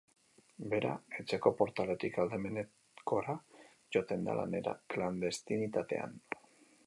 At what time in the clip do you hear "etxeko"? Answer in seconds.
1.23-1.51